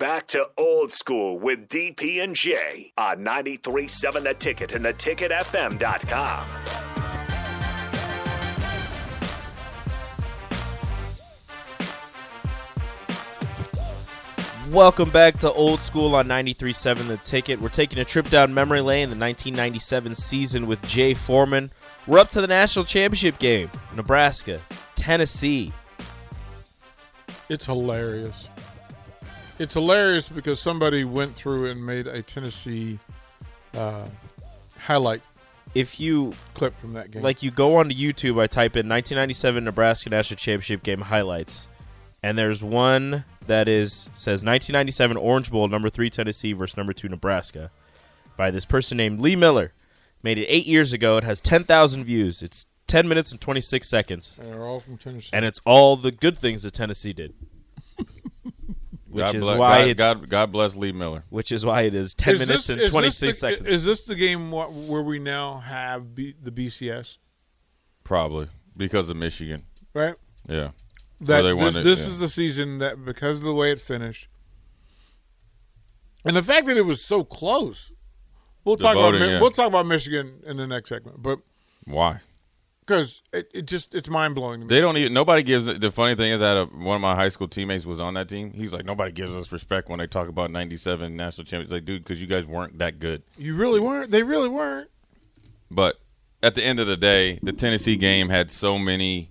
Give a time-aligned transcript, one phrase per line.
[0.00, 6.46] back to old school with DP and J on 93.7 The Ticket and theticketfm.com.
[14.72, 17.60] Welcome back to Old School on 93.7 The Ticket.
[17.60, 21.70] We're taking a trip down memory lane in the 1997 season with Jay Foreman.
[22.06, 23.70] We're up to the national championship game.
[23.94, 24.60] Nebraska,
[24.94, 25.72] Tennessee.
[27.50, 28.48] It's hilarious.
[29.60, 32.98] It's hilarious because somebody went through and made a Tennessee
[33.76, 34.06] uh,
[34.78, 35.20] highlight
[35.74, 37.22] If you clip from that game.
[37.22, 41.68] like you go onto YouTube, I type in 1997 Nebraska National Championship game highlights,
[42.22, 47.10] and there's one that is says 1997 Orange Bowl number three Tennessee versus number two
[47.10, 47.70] Nebraska
[48.38, 49.74] by this person named Lee Miller.
[50.22, 51.16] Made it eight years ago.
[51.18, 52.40] It has 10,000 views.
[52.42, 55.30] It's 10 minutes and 26 seconds, And they're all from Tennessee.
[55.34, 57.34] and it's all the good things that Tennessee did.
[59.10, 61.24] Which God is bless, why God, it's God, God bless Lee Miller.
[61.30, 63.66] which is why it is 10 Is minutes this- and 26 seconds.
[63.66, 67.18] Is this the game where we now have B- the BCS?
[68.04, 69.64] Probably because of Michigan.
[69.94, 70.14] Right.
[70.48, 70.70] Yeah.
[71.22, 72.06] That they this, it, this yeah.
[72.06, 74.28] is the season that because of the way it finished,
[76.24, 77.92] and the fact that it was so close.
[78.64, 79.40] We'll The talk voting, about yeah.
[79.40, 81.38] we'll talk about Michigan in the next segment, but
[81.84, 82.20] Why?
[82.90, 84.66] Because it, it just it's mind blowing.
[84.66, 85.12] They don't even.
[85.12, 85.66] Nobody gives.
[85.66, 88.28] The funny thing is that uh, one of my high school teammates was on that
[88.28, 88.52] team.
[88.52, 91.70] He's like, nobody gives us respect when they talk about '97 national champions.
[91.70, 93.22] Like, dude, because you guys weren't that good.
[93.38, 94.10] You really weren't.
[94.10, 94.90] They really weren't.
[95.70, 96.00] But
[96.42, 99.30] at the end of the day, the Tennessee game had so many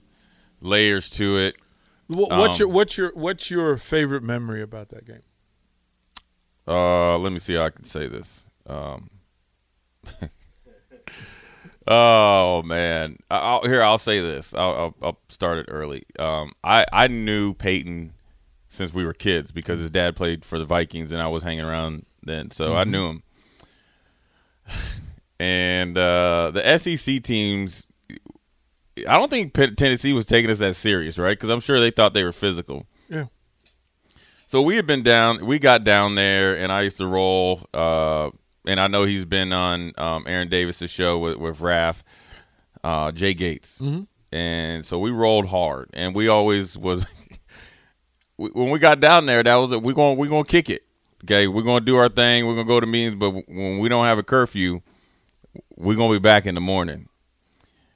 [0.62, 1.56] layers to it.
[2.08, 5.24] Wh- What's Um, your what's your what's your favorite memory about that game?
[6.68, 8.44] Uh, let me see how I can say this.
[8.66, 9.10] Um,
[11.90, 14.54] oh man, I'll, here I'll say this.
[14.54, 16.06] I'll, I'll, I'll start it early.
[16.18, 18.14] Um, I I knew Peyton
[18.70, 21.66] since we were kids because his dad played for the Vikings and I was hanging
[21.66, 23.24] around then, so I knew him.
[25.42, 27.88] And uh, the SEC teams,
[29.08, 31.32] I don't think Tennessee was taking us that serious, right?
[31.32, 32.86] Because I'm sure they thought they were physical.
[33.08, 33.28] Yeah.
[34.48, 35.46] So we had been down.
[35.46, 37.66] We got down there, and I used to roll.
[37.74, 38.32] Uh,
[38.70, 41.98] and I know he's been on um, Aaron Davis's show with with Raph,
[42.84, 43.80] uh, Jay Gates,
[44.32, 45.90] and so we rolled hard.
[45.94, 47.06] And we always was
[48.38, 49.44] we- when we got down there.
[49.44, 49.72] That was.
[49.82, 50.84] We going we gonna kick it.
[51.26, 52.48] Okay, we're gonna do our thing.
[52.48, 54.82] We're gonna go to meetings, but when we don't have a curfew,
[55.76, 57.10] we're gonna be back in the morning.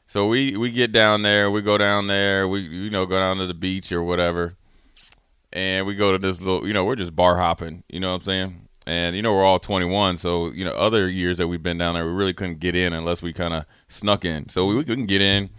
[0.07, 1.49] So we we get down there.
[1.49, 2.47] We go down there.
[2.47, 4.55] We you know go down to the beach or whatever
[5.55, 8.21] and we go to this little, you know, we're just bar hopping, you know what
[8.21, 8.62] I'm saying?
[8.85, 11.95] And you know, we're all 21, so you know, other years that we've been down
[11.95, 14.49] there, we really couldn't get in unless we kind of snuck in.
[14.49, 15.49] So we, we couldn't get in,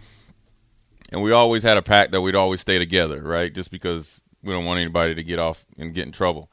[1.11, 3.53] and we always had a pact that we'd always stay together, right?
[3.53, 6.51] Just because we don't want anybody to get off and get in trouble.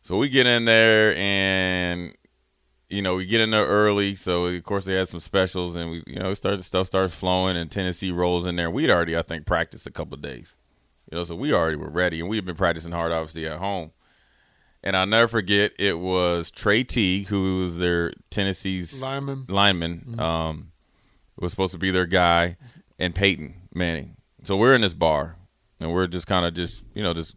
[0.00, 2.14] So we get in there, and
[2.88, 4.14] you know, we get in there early.
[4.14, 7.56] So of course they had some specials, and we, you know, started stuff starts flowing,
[7.56, 8.70] and Tennessee rolls in there.
[8.70, 10.54] We'd already, I think, practiced a couple days.
[11.10, 13.58] You know, so we already were ready, and we had been practicing hard, obviously, at
[13.58, 13.92] home.
[14.82, 19.46] And I'll never forget, it was Trey Teague, who was their Tennessee's Lineman.
[19.48, 20.72] lineman, um,
[21.36, 22.56] was supposed to be their guy,
[22.98, 24.16] and Peyton Manning.
[24.44, 25.36] So we're in this bar,
[25.80, 27.34] and we're just kind of just, you know, just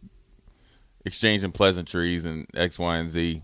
[1.04, 3.42] exchanging pleasantries and X, Y, and Z.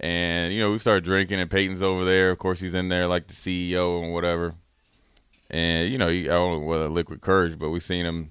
[0.00, 2.30] And, you know, we started drinking, and Peyton's over there.
[2.30, 4.54] Of course, he's in there like the CEO and whatever.
[5.50, 8.30] And, you know, he, I don't know whether liquid courage, but we seen him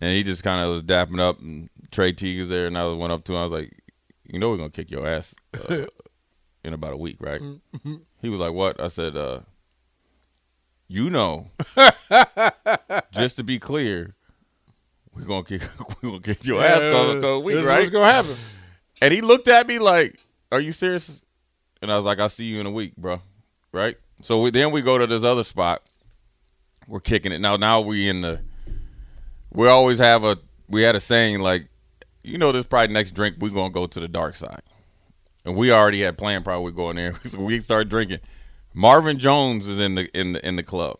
[0.00, 2.86] and he just kind of was dapping up, and Trey Teague was there, and I
[2.88, 3.38] went up to him.
[3.38, 3.72] I was like,
[4.24, 5.34] "You know, we're gonna kick your ass
[5.68, 5.86] uh,
[6.64, 7.40] in about a week, right?"
[8.20, 9.40] He was like, "What?" I said, uh,
[10.88, 11.50] "You know,
[13.12, 14.14] just to be clear,
[15.14, 15.62] we're gonna kick,
[16.02, 17.20] we're gonna kick your ass cause a
[17.54, 18.36] this is right?" what's gonna happen.
[19.00, 20.18] And he looked at me like,
[20.50, 21.22] "Are you serious?"
[21.80, 23.20] And I was like, "I'll see you in a week, bro."
[23.72, 23.96] Right?
[24.20, 25.82] So we, then we go to this other spot.
[26.86, 27.56] We're kicking it now.
[27.56, 28.40] Now we in the.
[29.52, 30.38] We always have a.
[30.68, 31.68] We had a saying like,
[32.22, 34.62] you know, this probably next drink we're gonna go to the dark side,
[35.44, 37.14] and we already had planned probably going there.
[37.26, 38.20] so we start drinking.
[38.74, 40.98] Marvin Jones is in the in the in the club.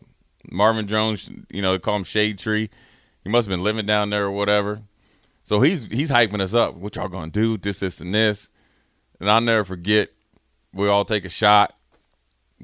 [0.51, 2.69] Marvin Jones, you know, they call him Shade Tree.
[3.23, 4.83] He must have been living down there or whatever.
[5.43, 6.75] So he's he's hyping us up.
[6.75, 7.57] What y'all gonna do?
[7.57, 8.49] This, this, and this.
[9.19, 10.09] And I'll never forget.
[10.73, 11.75] We all take a shot.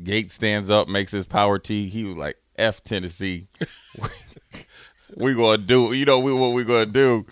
[0.01, 1.89] Gates stands up, makes his power tee.
[1.89, 3.47] He was like, "F Tennessee,
[5.15, 5.93] we gonna do.
[5.93, 7.25] You know, we what we gonna do."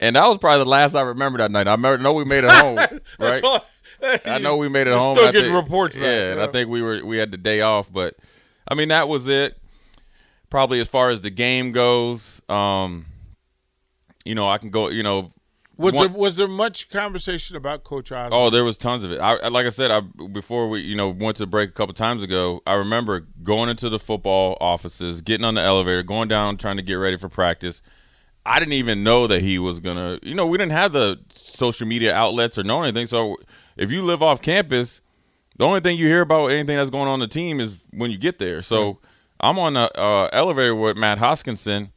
[0.00, 1.66] And that was probably the last I remember that night.
[1.66, 2.76] I remember, know we made it home,
[3.18, 3.42] right?
[3.42, 3.64] all-
[4.24, 5.16] I know we made it home.
[5.16, 7.60] still getting think- reports back, Yeah, and I think we were we had the day
[7.62, 8.14] off, but
[8.68, 9.58] I mean that was it.
[10.50, 13.06] Probably as far as the game goes, um,
[14.24, 14.88] you know, I can go.
[14.88, 15.32] You know,
[15.78, 18.32] Was one- there was there much conversation about Coach Osborne?
[18.32, 19.20] Oh, there was tons of it.
[19.20, 22.22] I, like I said, I before we you know went to break a couple times
[22.22, 22.60] ago.
[22.66, 26.82] I remember going into the football offices, getting on the elevator, going down, trying to
[26.82, 27.80] get ready for practice.
[28.44, 30.18] I didn't even know that he was gonna.
[30.22, 33.06] You know, we didn't have the social media outlets or know anything.
[33.06, 33.36] So
[33.76, 35.00] if you live off campus,
[35.58, 38.18] the only thing you hear about anything that's going on the team is when you
[38.18, 38.62] get there.
[38.62, 38.98] So
[39.40, 41.90] I'm on the uh, elevator with Matt Hoskinson,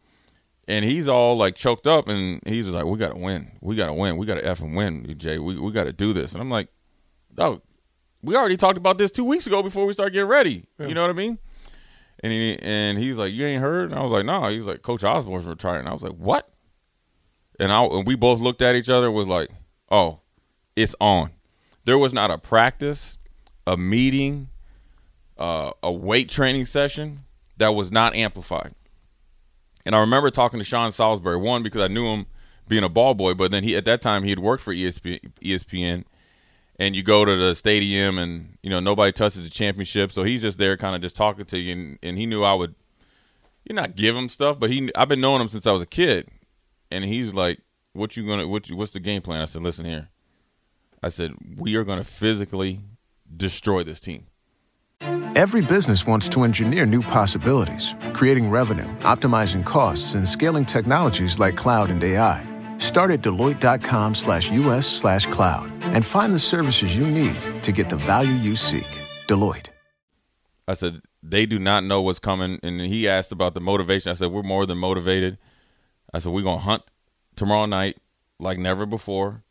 [0.71, 3.51] and he's all like choked up, and he's like, "We got to win.
[3.59, 4.15] We got to win.
[4.15, 5.37] We got to f and win, Jay.
[5.37, 6.69] We we got to do this." And I'm like,
[7.37, 7.61] "Oh,
[8.23, 10.63] we already talked about this two weeks ago before we start getting ready.
[10.79, 11.39] You know what I mean?"
[12.23, 14.81] And he and he's like, "You ain't heard?" And I was like, "No." He's like,
[14.81, 16.49] "Coach Osborne's retiring." I was like, "What?"
[17.59, 19.07] And I and we both looked at each other.
[19.07, 19.49] and Was like,
[19.89, 20.21] "Oh,
[20.77, 21.31] it's on."
[21.83, 23.17] There was not a practice,
[23.67, 24.47] a meeting,
[25.37, 27.25] uh, a weight training session
[27.57, 28.73] that was not amplified.
[29.85, 32.25] And I remember talking to Sean Salisbury, one because I knew him
[32.67, 35.31] being a ball boy, but then he at that time he had worked for ESPN,
[35.43, 36.03] ESPN
[36.81, 40.41] and you go to the stadium and you know nobody touches the championship, so he's
[40.41, 42.73] just there kind of just talking to you, and, and he knew I would,
[43.65, 45.85] you not give him stuff, but he I've been knowing him since I was a
[45.85, 46.27] kid,
[46.89, 47.61] and he's like,
[47.93, 50.09] "What you gonna what you, what's the game plan?" I said, "Listen here,"
[51.03, 52.81] I said, "We are gonna physically
[53.37, 54.25] destroy this team."
[55.33, 61.55] Every business wants to engineer new possibilities, creating revenue, optimizing costs, and scaling technologies like
[61.55, 62.43] cloud and AI.
[62.79, 67.87] Start at Deloitte.com slash US slash cloud and find the services you need to get
[67.87, 68.87] the value you seek.
[69.27, 69.69] Deloitte.
[70.67, 74.11] I said they do not know what's coming, and he asked about the motivation.
[74.11, 75.37] I said we're more than motivated.
[76.13, 76.83] I said we're gonna hunt
[77.37, 77.95] tomorrow night
[78.37, 79.45] like never before.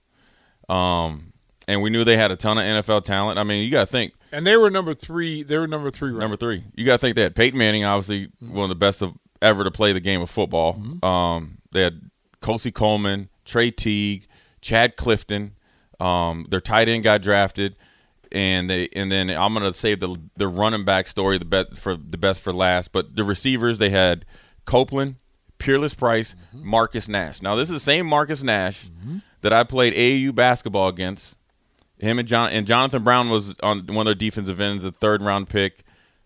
[0.68, 1.32] Um,
[1.66, 3.38] and we knew they had a ton of NFL talent.
[3.38, 5.42] I mean, you got to think and they were number three.
[5.42, 6.10] They were number three.
[6.10, 6.20] Right?
[6.20, 6.64] number three.
[6.74, 9.64] You got to think they had Peyton Manning, obviously one of the best of ever
[9.64, 10.80] to play the game of football.
[11.02, 12.10] Um, they had
[12.40, 14.26] Cosey Coleman, Trey Teague,
[14.60, 15.52] Chad Clifton.
[15.98, 17.76] Um, their tight end got drafted,
[18.32, 21.96] and they and then I'm gonna save the the running back story the best for
[21.96, 22.92] the best for last.
[22.92, 24.24] But the receivers they had
[24.64, 25.16] Copeland,
[25.58, 27.42] Peerless Price, Marcus Nash.
[27.42, 28.90] Now this is the same Marcus Nash
[29.42, 31.36] that I played AAU basketball against.
[32.00, 35.22] Him and John and Jonathan Brown was on one of their defensive ends, a third
[35.22, 35.84] round pick.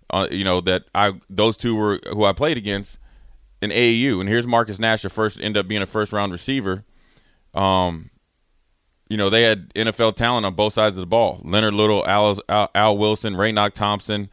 [0.09, 2.99] Uh, you know that I those two were who I played against
[3.61, 6.85] in AAU, and here's Marcus Nash, the first end up being a first round receiver.
[7.55, 8.11] Um,
[9.09, 12.39] you know they had NFL talent on both sides of the ball: Leonard Little, Al,
[12.49, 14.29] Al, Al Wilson, Raynoch Thompson,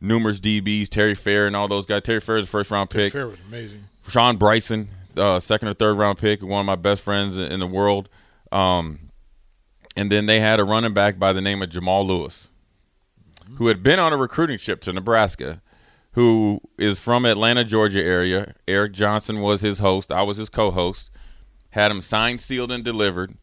[0.00, 2.02] numerous DBs, Terry Fair, and all those guys.
[2.02, 3.12] Terry Fair is a first round pick.
[3.12, 3.84] Terry Fair was amazing.
[4.08, 7.66] Sean Bryson, uh, second or third round pick, one of my best friends in the
[7.66, 8.08] world.
[8.52, 9.05] Um,
[9.96, 12.48] and then they had a running back by the name of Jamal Lewis,
[13.56, 15.62] who had been on a recruiting trip to Nebraska,
[16.12, 18.54] who is from Atlanta, Georgia area.
[18.68, 20.12] Eric Johnson was his host.
[20.12, 21.10] I was his co-host.
[21.70, 23.36] Had him signed, sealed, and delivered.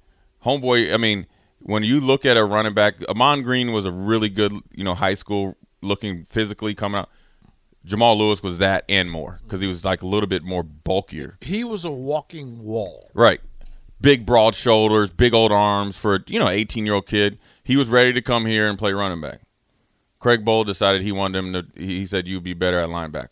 [0.45, 1.27] Homeboy, I mean,
[1.59, 4.93] when you look at a running back, Ahman Green was a really good, you know,
[4.93, 7.09] high school looking physically coming out.
[7.85, 11.37] Jamal Lewis was that and more because he was like a little bit more bulkier.
[11.41, 13.11] He was a walking wall.
[13.13, 13.41] Right.
[14.03, 17.39] Big, broad shoulders, big old arms for you know, eighteen year old kid.
[17.63, 19.39] He was ready to come here and play running back.
[20.19, 21.65] Craig Bohl decided he wanted him to.
[21.75, 23.29] He said you'd be better at linebacker.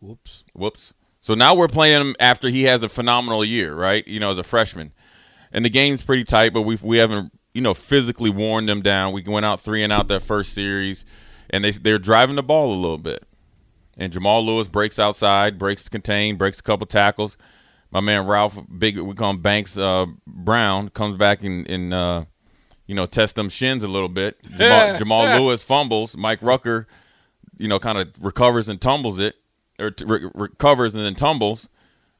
[0.00, 0.42] Whoops.
[0.54, 0.94] Whoops.
[1.20, 4.06] So now we're playing him after he has a phenomenal year, right?
[4.08, 4.92] You know, as a freshman,
[5.52, 9.12] and the game's pretty tight, but we we haven't you know physically worn them down.
[9.12, 11.04] We went out three and out that first series,
[11.50, 13.24] and they they're driving the ball a little bit.
[13.98, 17.36] And Jamal Lewis breaks outside, breaks the contain, breaks a couple tackles.
[17.90, 22.24] My man Ralph, big we call him Banks uh, Brown, comes back and, and uh,
[22.86, 24.38] you know test them shins a little bit.
[24.58, 26.16] Jamal, Jamal Lewis fumbles.
[26.16, 26.86] Mike Rucker,
[27.58, 29.36] you know, kind of recovers and tumbles it,
[29.78, 31.68] or t- re- recovers and then tumbles.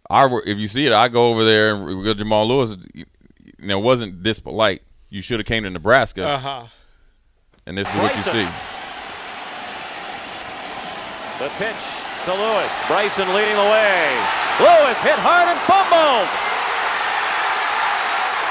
[0.09, 2.77] I if you see it, I go over there and we go Jamal Lewis.
[2.95, 3.05] You
[3.61, 4.83] know, it wasn't this polite.
[5.11, 6.65] You should have came to Nebraska, Uh huh.
[7.67, 8.49] and this is what you see.
[11.39, 11.77] The pitch
[12.25, 12.81] to Lewis.
[12.87, 14.46] Bryson leading the way.
[14.57, 16.29] Lewis hit hard and fumbled.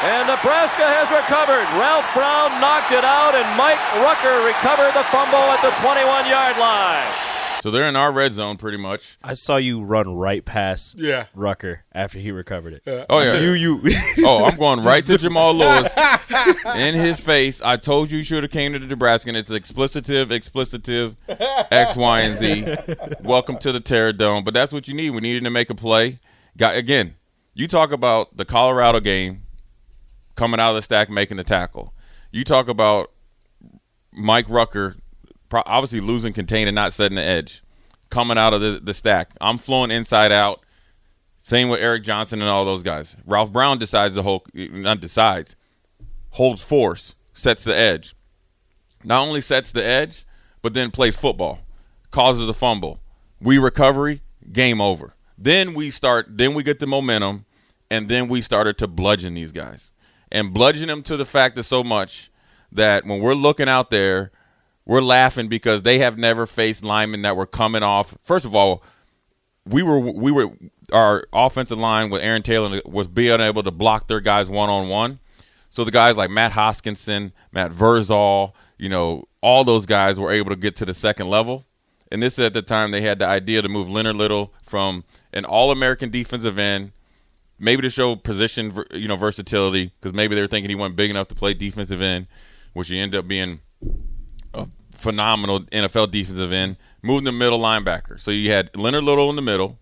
[0.05, 1.65] And Nebraska has recovered.
[1.81, 6.62] Ralph Brown knocked it out, and Mike Rucker recovered the fumble at the 21 yard
[6.62, 7.35] line.
[7.65, 9.17] So they're in our red zone pretty much.
[9.24, 11.25] I saw you run right past Yeah.
[11.34, 13.05] Rucker after he recovered it.
[13.10, 13.81] Oh yeah, You you
[14.19, 15.91] Oh, I'm going right to Jamal Lewis
[16.75, 17.63] in his face.
[17.65, 21.95] I told you you should have came to the Nebraska, and it's explicitive, explicitive, X,
[21.95, 22.98] Y, and Z.
[23.24, 24.43] Welcome to the Terror Dome.
[24.43, 25.10] But that's what you need.
[25.10, 26.19] We needed to make a play.
[26.55, 27.15] Got again.
[27.55, 29.41] You talk about the Colorado game
[30.36, 31.95] coming out of the stack, making the tackle.
[32.31, 33.10] You talk about
[34.12, 34.98] Mike Rucker,
[35.55, 37.63] pro- obviously losing contain and not setting the edge,
[38.09, 39.29] coming out of the, the stack.
[39.39, 40.65] I'm flowing inside out
[41.45, 43.15] Same with Eric Johnson and all those guys.
[43.24, 45.55] Ralph Brown decides the whole, not decides,
[46.31, 48.15] holds force, sets the edge.
[49.03, 50.25] Not only sets the edge,
[50.63, 51.59] but then plays football,
[52.09, 53.00] causes a fumble.
[53.39, 55.13] We recovery, game over.
[55.38, 57.45] Then we start, then we get the momentum,
[57.91, 59.91] and then we started to bludgeon these guys
[60.31, 62.31] and bludgeon them to the fact that so much
[62.71, 64.31] that when we're looking out there,
[64.86, 68.18] we're laughing because they have never faced linemen that were coming off.
[68.24, 68.84] First of all,
[69.65, 70.51] we were we were
[70.92, 74.88] our offensive line with Aaron Taylor was being able to block their guys one on
[74.89, 75.20] one.
[75.70, 80.51] So the guys like Matt Hoskinson, Matt Vrzal, you know, all those guys were able
[80.51, 81.65] to get to the second level.
[82.12, 85.04] And this is at the time they had the idea to move Leonard Little from
[85.34, 86.92] an All-American defensive end,
[87.60, 91.10] maybe to show position, you know, versatility, because maybe they were thinking he wasn't big
[91.10, 92.27] enough to play defensive end,
[92.74, 93.60] which he ended up being
[94.95, 96.77] phenomenal NFL defensive end.
[97.01, 99.77] Moving the middle linebacker, so you had Leonard Little in the middle,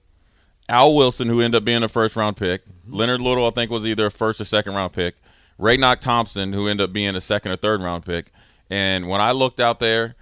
[0.67, 2.67] Al Wilson, who ended up being a first round pick.
[2.67, 2.93] Mm-hmm.
[2.93, 5.15] Leonard Little, I think, was either a first or second round pick.
[5.59, 8.31] Raynoch Thompson, who ended up being a second or third round pick.
[8.69, 10.15] And when I looked out there,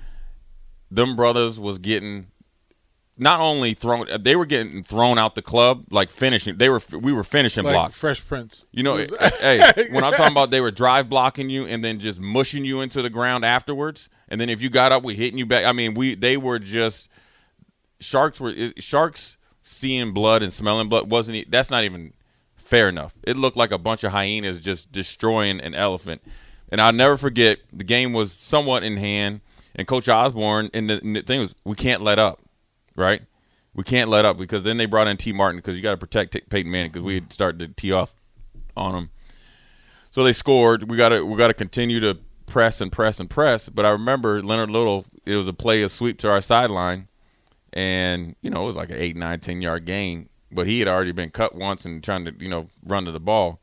[0.91, 2.27] them brothers was getting
[3.21, 7.13] not only thrown they were getting thrown out the club like finishing they were we
[7.13, 7.95] were finishing like blocks.
[7.95, 8.65] Fresh prince.
[8.71, 11.85] You know eh, eh, hey when i'm talking about they were drive blocking you and
[11.85, 15.15] then just mushing you into the ground afterwards and then if you got up we
[15.15, 15.65] hitting you back.
[15.65, 17.09] I mean we they were just
[17.99, 22.13] sharks were sharks seeing blood and smelling blood wasn't that's not even
[22.55, 23.13] fair enough.
[23.23, 26.21] It looked like a bunch of hyenas just destroying an elephant.
[26.69, 29.41] And i'll never forget the game was somewhat in hand
[29.75, 32.41] and Coach Osborne, and the, and the thing was, we can't let up,
[32.95, 33.21] right?
[33.73, 35.97] We can't let up because then they brought in Tee Martin because you got to
[35.97, 38.13] protect Peyton Manning because we had started to tee off
[38.75, 39.09] on him.
[40.11, 40.89] So they scored.
[40.89, 42.17] We got to we got to continue to
[42.47, 43.69] press and press and press.
[43.69, 45.05] But I remember Leonard Little.
[45.25, 47.07] It was a play, a sweep to our sideline,
[47.71, 50.27] and you know it was like an eight, nine, ten yard gain.
[50.51, 53.21] But he had already been cut once and trying to you know run to the
[53.21, 53.61] ball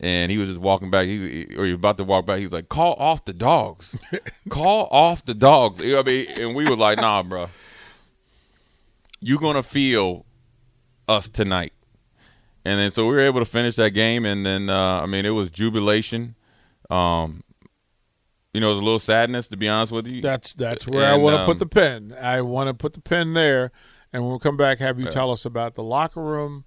[0.00, 1.06] and he was just walking back.
[1.06, 2.38] He or he was about to walk back.
[2.38, 3.96] He was like, "Call off the dogs,
[4.48, 7.48] call off the dogs." I mean, and we were like, "Nah, bro,
[9.20, 10.26] you're gonna feel
[11.06, 11.72] us tonight."
[12.64, 15.24] And then so we were able to finish that game, and then uh, I mean,
[15.24, 16.34] it was jubilation.
[16.90, 17.42] Um,
[18.52, 20.22] you know, it was a little sadness to be honest with you.
[20.22, 22.14] That's that's where and, I want to um, put the pen.
[22.20, 23.70] I want to put the pen there,
[24.12, 26.64] and when we come back, have you tell us about the locker room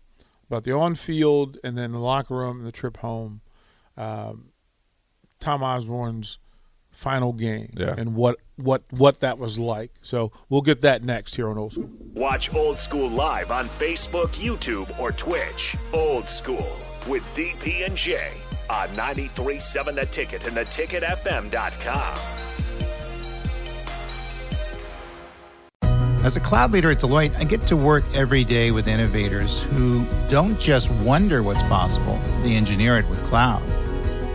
[0.51, 3.39] about the on field and then the locker room and the trip home.
[3.95, 4.49] Um,
[5.39, 6.39] Tom Osborne's
[6.91, 7.95] final game yeah.
[7.97, 9.91] and what what what that was like.
[10.01, 11.89] So we'll get that next here on Old School.
[12.13, 15.75] Watch Old School live on Facebook, YouTube, or Twitch.
[15.93, 18.31] Old School with DP and J
[18.69, 22.17] on 93.7 The Ticket and theticketfm.com.
[26.23, 30.05] As a cloud leader at Deloitte, I get to work every day with innovators who
[30.29, 33.63] don't just wonder what's possible, they engineer it with cloud.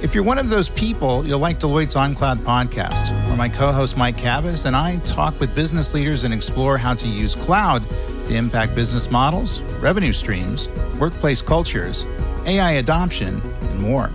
[0.02, 3.96] If you're one of those people, you'll like Deloitte's OnCloud podcast, where my co host
[3.96, 7.82] Mike Kavis and I talk with business leaders and explore how to use cloud
[8.26, 12.06] to impact business models, revenue streams, workplace cultures,
[12.44, 14.10] AI adoption, and more.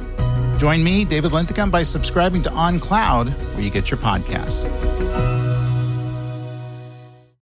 [0.60, 5.31] Join me, David Linthicum, by subscribing to OnCloud, where you get your podcasts.